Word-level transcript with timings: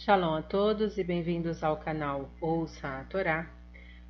Shalom 0.00 0.36
a 0.36 0.42
todos 0.42 0.96
e 0.96 1.02
bem-vindos 1.02 1.64
ao 1.64 1.76
canal 1.76 2.30
Ouça 2.40 3.00
a 3.00 3.04
Torá. 3.06 3.50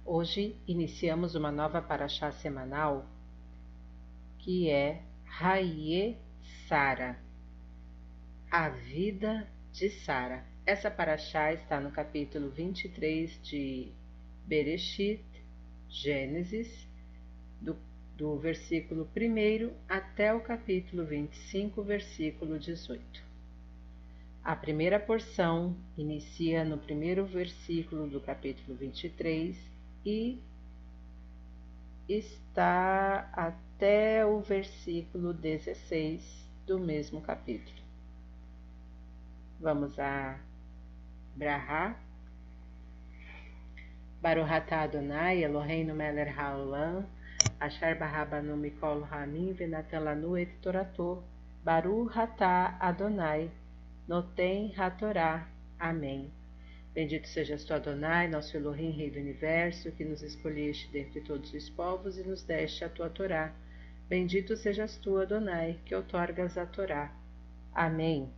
Hoje 0.05 0.55
iniciamos 0.67 1.35
uma 1.35 1.51
nova 1.51 1.81
paraxá 1.81 2.31
semanal 2.31 3.07
que 4.39 4.69
é 4.69 5.01
Raie 5.25 6.19
Sara, 6.67 7.19
a 8.51 8.69
vida 8.69 9.49
de 9.73 9.89
Sara. 9.89 10.45
Essa 10.67 10.91
paraxá 10.91 11.55
está 11.55 11.81
no 11.81 11.91
capítulo 11.91 12.51
23 12.51 13.41
de 13.43 13.91
Bereshit, 14.45 15.25
Gênesis, 15.89 16.87
do, 17.63 17.75
do 18.15 18.37
versículo 18.39 19.09
1 19.17 19.73
até 19.89 20.35
o 20.35 20.41
capítulo 20.43 21.07
25, 21.07 21.83
versículo 21.83 22.59
18. 22.59 23.28
A 24.49 24.57
primeira 24.57 24.99
porção 24.99 25.77
inicia 25.95 26.65
no 26.65 26.79
primeiro 26.79 27.27
versículo 27.27 28.09
do 28.09 28.19
capítulo 28.19 28.75
23 28.79 29.55
e 30.07 30.43
está 32.09 33.29
até 33.35 34.25
o 34.25 34.41
versículo 34.41 35.35
16 35.35 36.49
do 36.67 36.81
mesmo 36.81 37.21
capítulo. 37.21 37.77
Vamos 39.61 39.99
a 39.99 40.41
Brahá. 41.37 41.95
Baruhatá 44.23 44.81
Adonai, 44.81 45.45
Eloheinu 45.45 45.95
Meler 45.95 46.41
Haolam, 46.41 47.05
Asher 47.61 47.99
Barabanu 47.99 48.57
Mikol 48.57 49.07
Hamim, 49.13 49.53
Venatan 49.53 50.05
Lanu 50.05 50.39
Et 50.39 50.49
Baru 51.63 52.09
Hatá 52.09 52.79
Adonai, 52.81 53.51
Notem 54.09 54.73
Hatorá. 54.75 55.47
Amém. 55.79 56.33
Bendito 56.95 57.29
sejas 57.29 57.63
tu, 57.63 57.75
Adonai, 57.75 58.27
nosso 58.27 58.57
Elohim, 58.57 58.91
Rei 58.91 59.11
do 59.11 59.19
Universo, 59.19 59.93
que 59.93 60.03
nos 60.03 60.23
escolheste 60.23 60.91
dentre 60.91 61.21
todos 61.21 61.53
os 61.53 61.69
povos 61.69 62.17
e 62.17 62.23
nos 62.23 62.43
deste 62.43 62.83
a 62.85 62.89
tua 62.89 63.11
Torá. 63.11 63.53
Bendito 64.09 64.57
sejas 64.57 64.97
tu, 64.97 65.19
Adonai, 65.19 65.79
que 65.85 65.95
outorgas 65.95 66.57
a 66.57 66.65
Torá. 66.65 67.13
Amém. 67.75 68.33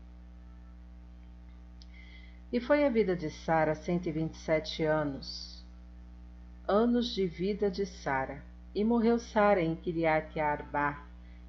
E 2.52 2.58
foi 2.58 2.84
a 2.84 2.90
vida 2.90 3.14
de 3.14 3.30
Sara 3.30 3.76
cento 3.76 4.08
e 4.08 4.12
vinte 4.12 4.34
e 4.34 4.38
sete 4.38 4.82
anos, 4.82 5.64
anos 6.66 7.14
de 7.14 7.28
vida 7.28 7.70
de 7.70 7.86
Sara. 7.86 8.42
E 8.74 8.82
morreu 8.82 9.20
Sara 9.20 9.62
em 9.62 9.76
Kiriat 9.76 10.38
Arba, 10.40 10.98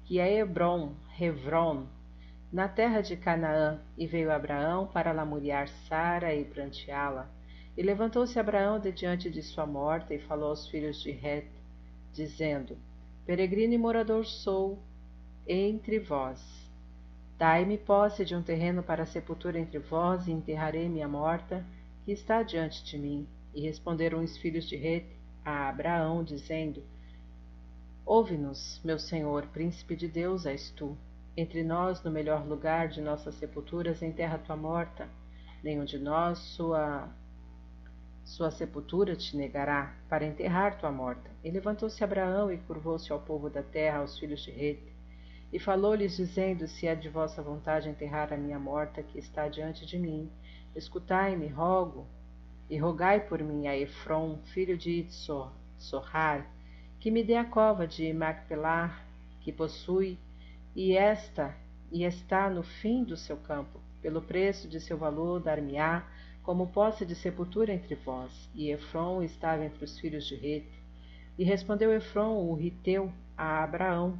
que 0.04 0.20
é 0.20 0.38
Hebron, 0.38 0.94
Hevron, 1.20 1.88
na 2.52 2.68
terra 2.68 3.00
de 3.00 3.16
Canaã, 3.16 3.80
e 3.96 4.06
veio 4.06 4.30
Abraão 4.30 4.86
para 4.86 5.10
lamuriar 5.10 5.68
Sara 5.88 6.34
e 6.34 6.44
pranteá-la. 6.44 7.30
E 7.74 7.82
levantou-se 7.82 8.38
Abraão 8.38 8.78
de 8.78 8.92
diante 8.92 9.30
de 9.30 9.42
sua 9.42 9.64
morta 9.64 10.12
e 10.12 10.18
falou 10.18 10.50
aos 10.50 10.68
filhos 10.68 11.00
de 11.00 11.10
Het, 11.10 11.48
dizendo: 12.12 12.76
Peregrino 13.24 13.72
e 13.72 13.78
morador 13.78 14.26
sou 14.26 14.78
entre 15.48 15.98
vós. 15.98 16.70
Dai-me 17.38 17.78
posse 17.78 18.22
de 18.22 18.36
um 18.36 18.42
terreno 18.42 18.82
para 18.82 19.06
sepultura 19.06 19.58
entre 19.58 19.78
vós, 19.78 20.28
e 20.28 20.32
enterrarei 20.32 20.90
minha 20.90 21.08
morta, 21.08 21.64
que 22.04 22.12
está 22.12 22.42
diante 22.42 22.84
de 22.84 22.98
mim. 22.98 23.26
E 23.54 23.62
responderam 23.62 24.22
os 24.22 24.36
filhos 24.36 24.68
de 24.68 24.76
Het 24.76 25.06
a 25.42 25.70
Abraão, 25.70 26.22
dizendo: 26.22 26.82
Ouve-nos, 28.04 28.78
meu 28.84 28.98
senhor, 28.98 29.46
príncipe 29.46 29.96
de 29.96 30.06
Deus 30.06 30.44
és 30.44 30.70
tu. 30.70 30.98
Entre 31.34 31.62
nós, 31.62 32.02
no 32.02 32.10
melhor 32.10 32.46
lugar 32.46 32.88
de 32.88 33.00
nossas 33.00 33.34
sepulturas, 33.36 34.02
enterra 34.02 34.36
tua 34.38 34.56
morta. 34.56 35.08
Nenhum 35.62 35.84
de 35.84 35.98
nós 35.98 36.38
sua 36.38 37.08
sua 38.24 38.50
sepultura 38.50 39.16
te 39.16 39.36
negará 39.36 39.96
para 40.08 40.24
enterrar 40.26 40.78
tua 40.78 40.92
morta. 40.92 41.30
E 41.42 41.50
levantou-se 41.50 42.04
Abraão 42.04 42.52
e 42.52 42.58
curvou-se 42.58 43.10
ao 43.12 43.20
povo 43.20 43.50
da 43.50 43.62
terra, 43.62 43.98
aos 43.98 44.18
filhos 44.18 44.42
de 44.42 44.50
Rete, 44.50 44.92
e 45.52 45.58
falou-lhes, 45.58 46.16
dizendo: 46.16 46.68
Se 46.68 46.86
é 46.86 46.94
de 46.94 47.08
vossa 47.08 47.42
vontade 47.42 47.88
enterrar 47.88 48.32
a 48.32 48.36
minha 48.36 48.58
morta 48.58 49.02
que 49.02 49.18
está 49.18 49.48
diante 49.48 49.86
de 49.86 49.98
mim, 49.98 50.30
escutai-me, 50.76 51.48
rogo, 51.48 52.06
e 52.68 52.76
rogai 52.78 53.20
por 53.20 53.42
mim 53.42 53.66
a 53.66 53.76
Efron, 53.76 54.38
filho 54.52 54.76
de 54.76 54.90
Itzor, 55.00 55.52
Sorrar, 55.78 56.46
que 57.00 57.10
me 57.10 57.24
dê 57.24 57.36
a 57.36 57.44
cova 57.44 57.86
de 57.86 58.12
Macpelar, 58.12 59.04
que 59.40 59.52
possui 59.52 60.18
e 60.74 60.96
esta 60.96 61.54
e 61.90 62.04
está 62.04 62.48
no 62.48 62.62
fim 62.62 63.04
do 63.04 63.16
seu 63.16 63.36
campo. 63.36 63.80
Pelo 64.00 64.22
preço 64.22 64.68
de 64.68 64.80
seu 64.80 64.96
valor 64.96 65.40
dar-me-á 65.40 66.06
como 66.42 66.68
posse 66.68 67.04
de 67.06 67.14
sepultura 67.14 67.72
entre 67.72 67.94
vós. 67.94 68.48
E 68.54 68.70
Efron 68.70 69.22
estava 69.22 69.64
entre 69.64 69.84
os 69.84 69.98
filhos 69.98 70.26
de 70.26 70.34
Rete. 70.34 70.82
E 71.38 71.44
respondeu 71.44 71.92
Efron, 71.92 72.34
o 72.36 72.54
Riteu, 72.54 73.12
a 73.36 73.62
Abraão, 73.62 74.18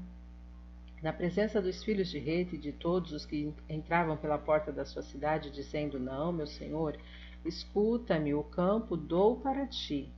na 1.03 1.13
presença 1.13 1.61
dos 1.61 1.83
filhos 1.83 2.09
de 2.09 2.19
Rete 2.19 2.55
e 2.55 2.59
de 2.59 2.73
todos 2.73 3.13
os 3.13 3.27
que 3.27 3.53
entravam 3.69 4.17
pela 4.17 4.39
porta 4.39 4.71
da 4.71 4.85
sua 4.85 5.03
cidade, 5.03 5.51
dizendo: 5.51 5.99
Não, 5.99 6.33
meu 6.33 6.47
senhor, 6.47 6.97
escuta-me, 7.45 8.33
o 8.33 8.45
campo 8.45 8.97
dou 8.97 9.37
para 9.37 9.67
ti, 9.67 10.09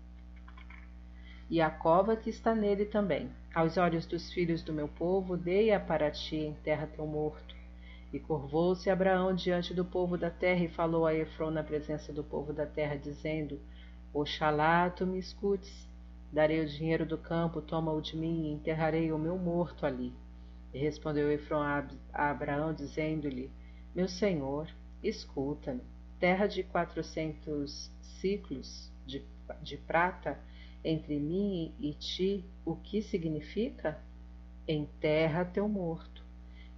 e 1.48 1.60
a 1.60 1.70
cova 1.70 2.16
que 2.16 2.28
está 2.28 2.54
nele 2.54 2.84
também. 2.84 3.30
Aos 3.54 3.76
olhos 3.76 4.04
dos 4.04 4.32
filhos 4.32 4.62
do 4.62 4.72
meu 4.72 4.88
povo, 4.88 5.36
dei-a 5.36 5.78
para 5.78 6.10
ti 6.10 6.34
em 6.34 6.54
terra 6.54 6.88
teu 6.88 7.06
morto. 7.06 7.54
E 8.12 8.18
curvou-se 8.18 8.90
Abraão 8.90 9.32
diante 9.32 9.72
do 9.72 9.84
povo 9.84 10.18
da 10.18 10.28
terra 10.28 10.64
e 10.64 10.68
falou 10.68 11.06
a 11.06 11.14
Efron 11.14 11.52
na 11.52 11.62
presença 11.62 12.12
do 12.12 12.24
povo 12.24 12.52
da 12.52 12.66
terra, 12.66 12.96
dizendo: 12.96 13.60
Oxalá 14.12 14.90
tu 14.90 15.06
me 15.06 15.20
escutes. 15.20 15.88
Darei 16.32 16.64
o 16.64 16.68
dinheiro 16.68 17.06
do 17.06 17.16
campo, 17.16 17.62
toma-o 17.62 18.00
de 18.00 18.16
mim, 18.16 18.48
e 18.48 18.52
enterrarei 18.54 19.12
o 19.12 19.18
meu 19.18 19.38
morto 19.38 19.86
ali. 19.86 20.12
E 20.72 20.78
respondeu 20.80 21.30
Efron 21.30 21.62
a 21.62 22.30
Abraão, 22.30 22.74
dizendo-lhe: 22.74 23.52
Meu 23.94 24.08
senhor, 24.08 24.68
escuta-me. 25.00 25.82
Terra 26.18 26.48
de 26.48 26.64
quatrocentos 26.64 27.88
ciclos 28.00 28.90
de, 29.06 29.24
de 29.62 29.76
prata 29.76 30.40
entre 30.84 31.18
mim 31.18 31.74
e 31.80 31.94
ti 31.94 32.44
o 32.64 32.76
que 32.76 33.00
significa? 33.00 33.98
Enterra 34.68 35.44
teu 35.44 35.66
morto. 35.68 36.22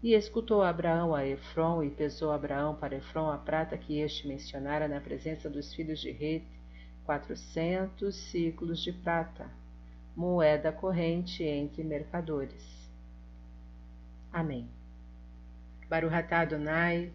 E 0.02 0.14
escutou 0.14 0.62
Abraão 0.62 1.14
a 1.14 1.26
Efron, 1.26 1.82
e 1.82 1.90
pesou 1.90 2.30
Abraão 2.30 2.76
para 2.76 2.96
Efron 2.96 3.30
a 3.30 3.38
prata 3.38 3.76
que 3.76 3.98
este 3.98 4.28
mencionara 4.28 4.86
na 4.86 5.00
presença 5.00 5.50
dos 5.50 5.74
filhos 5.74 6.00
de 6.00 6.12
Rete, 6.12 6.46
quatrocentos 7.04 8.14
ciclos 8.14 8.82
de 8.82 8.92
prata, 8.92 9.50
moeda 10.14 10.70
corrente 10.70 11.42
entre 11.42 11.82
mercadores. 11.82 12.90
Amém. 14.32 14.68
Baruhatá 15.88 16.40
Adonai, 16.40 17.12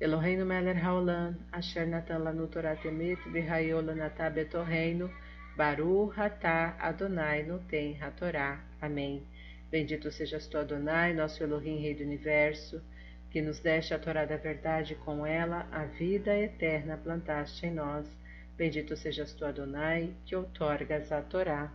Eloheinu 0.00 0.44
Meler 0.44 0.76
Haolam, 0.76 1.36
Asher 1.52 1.86
Natan 1.86 2.18
Lanu 2.18 2.46
Torah 2.48 2.76
Temet, 2.76 3.18
V'Hayola 3.30 3.94
Natá 3.94 4.28
Betorreino, 4.28 5.10
Baru 5.56 6.12
Hatá 6.14 6.76
Adonai 6.78 7.42
no 7.42 7.58
Tem 7.60 7.96
Hatorá. 8.02 8.60
Amém. 8.78 9.22
Bendito 9.70 10.12
sejas 10.12 10.46
tu, 10.46 10.58
Adonai, 10.58 11.14
nosso 11.14 11.42
Elohim, 11.42 11.80
Rei 11.80 11.94
do 11.94 12.04
Universo, 12.04 12.82
que 13.30 13.40
nos 13.40 13.58
deste 13.58 13.94
a 13.94 13.98
Torá 13.98 14.26
da 14.26 14.36
verdade 14.36 14.94
com 14.96 15.24
ela 15.24 15.66
a 15.72 15.84
vida 15.84 16.36
eterna 16.36 16.98
plantaste 16.98 17.64
em 17.64 17.72
nós. 17.72 18.06
Bendito 18.54 18.94
sejas 18.98 19.32
tu, 19.32 19.46
Adonai, 19.46 20.12
que 20.26 20.36
outorgas 20.36 21.10
a 21.10 21.22
Torá. 21.22 21.72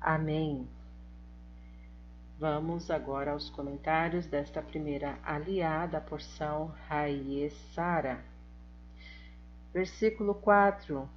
Amém. 0.00 0.66
Vamos 2.36 2.90
agora 2.90 3.30
aos 3.30 3.48
comentários 3.48 4.26
desta 4.26 4.60
primeira 4.60 5.20
aliada 5.22 6.00
porção 6.00 6.74
Raie 6.88 7.48
Sara. 7.74 8.18
Versículo 9.72 10.34
4 10.34 11.08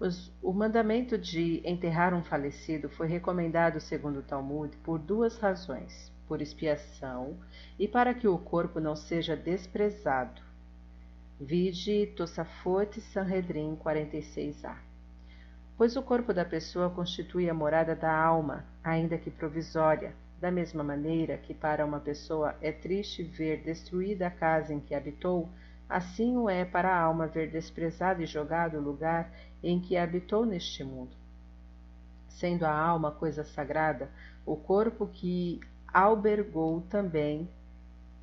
os, 0.00 0.32
o 0.42 0.52
mandamento 0.52 1.18
de 1.18 1.60
enterrar 1.62 2.14
um 2.14 2.24
falecido 2.24 2.88
foi 2.88 3.06
recomendado, 3.06 3.78
segundo 3.78 4.20
o 4.20 4.22
Talmud, 4.22 4.74
por 4.78 4.98
duas 4.98 5.36
razões: 5.36 6.10
por 6.26 6.40
expiação 6.40 7.36
e 7.78 7.86
para 7.86 8.14
que 8.14 8.26
o 8.26 8.38
corpo 8.38 8.80
não 8.80 8.96
seja 8.96 9.36
desprezado. 9.36 10.40
Vide 11.38 12.06
Tosafot 12.16 13.00
Sanhedrin 13.00 13.76
46a. 13.76 14.74
Pois 15.76 15.96
o 15.96 16.02
corpo 16.02 16.34
da 16.34 16.44
pessoa 16.44 16.90
constitui 16.90 17.48
a 17.48 17.54
morada 17.54 17.94
da 17.94 18.14
alma, 18.14 18.64
ainda 18.84 19.16
que 19.16 19.30
provisória, 19.30 20.14
da 20.40 20.50
mesma 20.50 20.82
maneira 20.82 21.36
que 21.36 21.52
para 21.52 21.84
uma 21.84 22.00
pessoa 22.00 22.54
é 22.60 22.72
triste 22.72 23.22
ver 23.22 23.62
destruída 23.62 24.26
a 24.26 24.30
casa 24.30 24.72
em 24.72 24.80
que 24.80 24.94
habitou, 24.94 25.48
assim 25.90 26.36
o 26.36 26.48
é 26.48 26.64
para 26.64 26.88
a 26.88 27.00
alma 27.00 27.26
ver 27.26 27.50
desprezado 27.50 28.22
e 28.22 28.26
jogado 28.26 28.78
o 28.78 28.80
lugar 28.80 29.32
em 29.60 29.80
que 29.80 29.96
habitou 29.96 30.46
neste 30.46 30.84
mundo. 30.84 31.16
Sendo 32.28 32.64
a 32.64 32.72
alma 32.72 33.10
coisa 33.10 33.42
sagrada, 33.42 34.08
o 34.46 34.56
corpo 34.56 35.08
que 35.08 35.60
albergou 35.92 36.80
também 36.82 37.50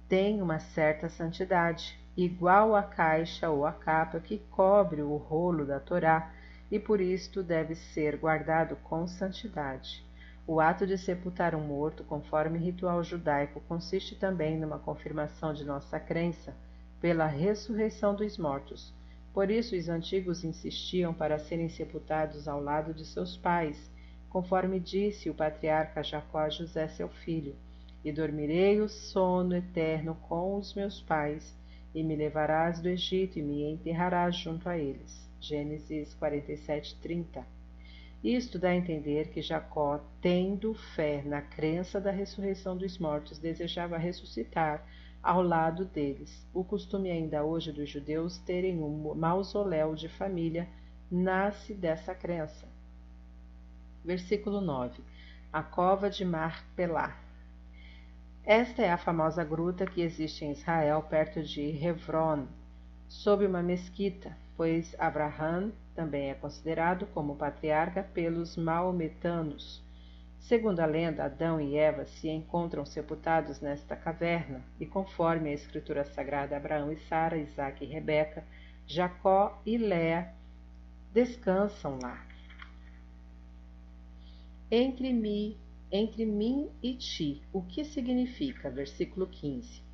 tem 0.07 0.41
uma 0.41 0.59
certa 0.59 1.09
santidade, 1.09 1.99
igual 2.15 2.73
à 2.73 2.81
caixa 2.81 3.49
ou 3.49 3.65
à 3.65 3.73
capa 3.73 4.21
que 4.21 4.37
cobre 4.49 5.01
o 5.01 5.17
rolo 5.17 5.65
da 5.65 5.79
Torá, 5.79 6.31
e 6.71 6.79
por 6.79 7.01
isto 7.01 7.43
deve 7.43 7.75
ser 7.75 8.17
guardado 8.17 8.77
com 8.77 9.05
santidade. 9.07 10.05
O 10.45 10.61
ato 10.61 10.87
de 10.87 10.97
sepultar 10.97 11.53
um 11.53 11.61
morto, 11.61 12.05
conforme 12.05 12.57
ritual 12.57 13.03
judaico, 13.03 13.61
consiste 13.67 14.15
também 14.15 14.57
numa 14.57 14.79
confirmação 14.79 15.53
de 15.53 15.65
nossa 15.65 15.99
crença 15.99 16.55
pela 16.99 17.25
ressurreição 17.25 18.15
dos 18.15 18.37
mortos. 18.37 18.93
Por 19.33 19.51
isso 19.51 19.75
os 19.75 19.87
antigos 19.87 20.43
insistiam 20.43 21.13
para 21.13 21.37
serem 21.37 21.69
sepultados 21.69 22.47
ao 22.47 22.61
lado 22.61 22.93
de 22.93 23.05
seus 23.05 23.37
pais, 23.37 23.91
conforme 24.29 24.79
disse 24.79 25.29
o 25.29 25.33
patriarca 25.33 26.03
Jacó 26.03 26.39
a 26.39 26.49
José 26.49 26.87
seu 26.87 27.09
filho: 27.09 27.55
E 28.03 28.11
dormirei 28.11 28.81
o 28.81 28.89
sono 28.89 29.55
eterno 29.55 30.15
com 30.27 30.57
os 30.57 30.73
meus 30.73 31.01
pais, 31.01 31.55
e 31.93 32.03
me 32.03 32.15
levarás 32.15 32.79
do 32.79 32.89
Egito 32.89 33.37
e 33.37 33.41
me 33.41 33.63
enterrarás 33.71 34.35
junto 34.35 34.67
a 34.67 34.77
eles. 34.77 35.27
Gênesis 35.39 36.13
47, 36.15 36.95
30. 37.01 37.56
Isto 38.23 38.57
dá 38.57 38.69
a 38.69 38.75
entender 38.75 39.29
que 39.29 39.41
Jacó, 39.41 40.01
tendo 40.21 40.73
fé 40.73 41.21
na 41.23 41.41
crença 41.41 42.01
da 42.01 42.11
ressurreição 42.11 42.75
dos 42.75 42.97
mortos, 42.97 43.37
desejava 43.37 43.97
ressuscitar 43.97 44.83
ao 45.21 45.41
lado 45.41 45.85
deles. 45.85 46.45
O 46.53 46.63
costume 46.63 47.11
ainda 47.11 47.43
hoje 47.43 47.71
dos 47.71 47.89
judeus 47.89 48.37
terem 48.39 48.81
um 48.81 49.13
mausoléu 49.13 49.93
de 49.93 50.09
família 50.09 50.67
nasce 51.11 51.73
dessa 51.73 52.15
crença. 52.15 52.67
Versículo 54.03 54.61
9. 54.61 55.01
A 55.53 55.61
cova 55.61 56.09
de 56.09 56.25
Marpelá. 56.25 57.17
Esta 58.43 58.81
é 58.81 58.91
a 58.91 58.97
famosa 58.97 59.43
gruta 59.43 59.85
que 59.85 60.01
existe 60.01 60.45
em 60.45 60.51
Israel, 60.51 61.03
perto 61.03 61.43
de 61.43 61.61
Hebron, 61.85 62.47
sob 63.09 63.45
uma 63.45 63.61
mesquita, 63.61 64.35
pois 64.57 64.95
Abraham 64.97 65.71
também 65.93 66.31
é 66.31 66.33
considerado 66.33 67.05
como 67.13 67.35
patriarca 67.35 68.01
pelos 68.01 68.57
maometanos. 68.57 69.85
Segundo 70.39 70.79
a 70.79 70.85
lenda, 70.85 71.25
Adão 71.25 71.61
e 71.61 71.77
Eva 71.77 72.05
se 72.05 72.27
encontram 72.27 72.85
sepultados 72.85 73.61
nesta 73.61 73.95
caverna, 73.95 74.63
e 74.79 74.85
conforme 74.85 75.49
a 75.49 75.53
escritura 75.53 76.03
sagrada, 76.03 76.57
Abraão 76.57 76.91
e 76.91 76.97
Sara, 77.07 77.37
Isaac 77.37 77.83
e 77.83 77.87
Rebeca, 77.87 78.43
Jacó 78.87 79.61
e 79.65 79.77
Léa 79.77 80.33
descansam 81.13 81.99
lá. 82.01 82.25
Entre 84.71 85.13
mim, 85.13 85.57
entre 85.91 86.25
mim 86.25 86.69
e 86.81 86.95
ti, 86.95 87.41
o 87.53 87.61
que 87.61 87.83
significa? 87.83 88.69
Versículo 88.69 89.27
15. 89.27 89.86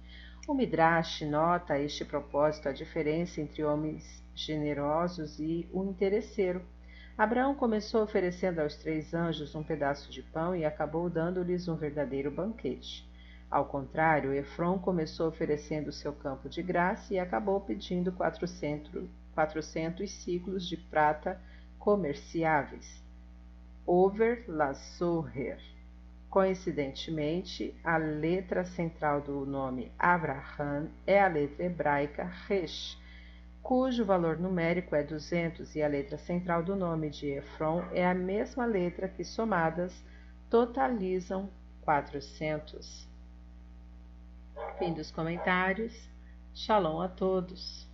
O 0.45 0.53
Midrash 0.53 1.21
nota 1.21 1.75
a 1.75 1.79
este 1.79 2.03
propósito 2.03 2.67
a 2.67 2.73
diferença 2.73 3.39
entre 3.39 3.63
homens 3.63 4.21
generosos 4.35 5.39
e 5.39 5.65
o 5.71 5.85
interesseiro. 5.85 6.61
Abraão 7.17 7.55
começou 7.55 8.03
oferecendo 8.03 8.59
aos 8.59 8.75
três 8.75 9.13
anjos 9.13 9.55
um 9.55 9.63
pedaço 9.63 10.11
de 10.11 10.21
pão 10.21 10.53
e 10.53 10.65
acabou 10.65 11.09
dando-lhes 11.09 11.69
um 11.69 11.77
verdadeiro 11.77 12.29
banquete. 12.29 13.09
Ao 13.49 13.63
contrário, 13.63 14.33
Efron 14.33 14.77
começou 14.79 15.29
oferecendo 15.29 15.93
seu 15.93 16.11
campo 16.11 16.49
de 16.49 16.61
graça 16.61 17.13
e 17.13 17.19
acabou 17.19 17.61
pedindo 17.61 18.11
quatrocentos, 18.11 19.09
quatrocentos 19.33 20.11
ciclos 20.11 20.67
de 20.67 20.75
prata 20.75 21.39
comerciáveis. 21.79 23.01
Over 23.85 24.43
la 24.49 24.73
Soher. 24.73 25.72
Coincidentemente, 26.33 27.75
a 27.83 27.95
letra 27.95 28.65
central 28.65 29.21
do 29.21 29.45
nome 29.45 29.91
Abraham 29.99 30.89
é 31.05 31.21
a 31.21 31.27
letra 31.27 31.63
hebraica 31.63 32.23
Resh, 32.47 32.99
cujo 33.61 34.03
valor 34.03 34.39
numérico 34.39 34.95
é 34.95 35.03
200 35.03 35.75
e 35.75 35.83
a 35.83 35.87
letra 35.87 36.17
central 36.17 36.63
do 36.63 36.75
nome 36.75 37.11
de 37.11 37.27
Efron 37.27 37.83
é 37.91 38.03
a 38.03 38.15
mesma 38.15 38.65
letra 38.65 39.07
que 39.07 39.23
somadas 39.23 39.93
totalizam 40.49 41.51
400. 41.81 43.07
Fim 44.79 44.91
dos 44.91 45.11
comentários. 45.11 46.09
Shalom 46.55 46.99
a 46.99 47.09
todos. 47.09 47.87